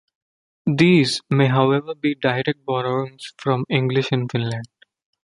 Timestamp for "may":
1.29-1.45